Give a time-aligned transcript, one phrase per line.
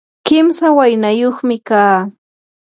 [0.27, 1.99] kimsa waynayuqmi kaa.